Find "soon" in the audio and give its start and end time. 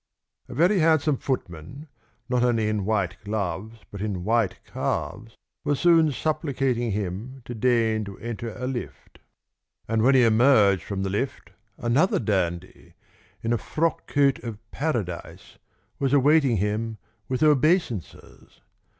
5.79-6.11